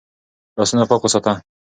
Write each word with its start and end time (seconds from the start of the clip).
لاسونه 0.57 0.83
پاک 0.89 1.01
وساته. 1.03 1.33